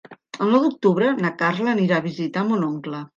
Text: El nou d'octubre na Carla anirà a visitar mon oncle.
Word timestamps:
El 0.43 0.47
nou 0.53 0.63
d'octubre 0.63 1.11
na 1.25 1.31
Carla 1.41 1.71
anirà 1.75 1.99
a 2.01 2.05
visitar 2.07 2.47
mon 2.49 2.65
oncle. 2.71 3.03